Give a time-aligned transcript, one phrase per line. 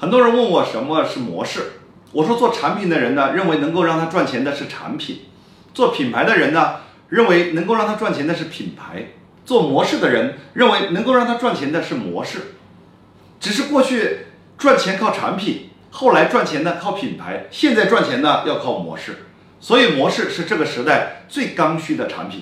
[0.00, 1.72] 很多人问我什么是模式，
[2.12, 5.16] 我说做产品的人呢，认为能够让他赚钱的是产品；
[5.74, 6.76] 做品牌的人呢，
[7.08, 9.06] 认为能够让他赚钱的是品牌；
[9.44, 12.54] 做模式的人认为能够让他赚钱的是模式。
[13.40, 14.26] 只是过去
[14.56, 19.24] 赚钱靠产品，后来赚钱呢靠品牌，现在赚钱呢要靠模式。
[19.58, 22.36] 所以模式是这个时代最刚需的产品。